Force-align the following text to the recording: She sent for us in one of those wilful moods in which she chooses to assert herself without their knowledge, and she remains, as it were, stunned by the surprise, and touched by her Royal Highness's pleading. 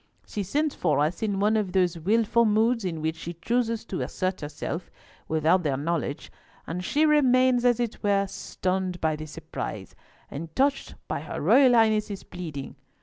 She 0.25 0.41
sent 0.41 0.73
for 0.73 0.97
us 0.99 1.21
in 1.21 1.39
one 1.39 1.55
of 1.55 1.73
those 1.73 1.95
wilful 1.95 2.43
moods 2.43 2.83
in 2.83 3.03
which 3.03 3.15
she 3.17 3.35
chooses 3.35 3.85
to 3.85 4.01
assert 4.01 4.41
herself 4.41 4.89
without 5.27 5.61
their 5.61 5.77
knowledge, 5.77 6.31
and 6.65 6.83
she 6.83 7.05
remains, 7.05 7.63
as 7.65 7.79
it 7.79 8.01
were, 8.01 8.25
stunned 8.25 8.99
by 8.99 9.15
the 9.15 9.27
surprise, 9.27 9.93
and 10.31 10.55
touched 10.55 10.95
by 11.07 11.19
her 11.19 11.39
Royal 11.39 11.75
Highness's 11.75 12.23
pleading. 12.23 12.77